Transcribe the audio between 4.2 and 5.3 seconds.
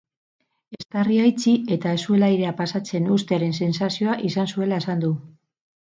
izan zuela esan du.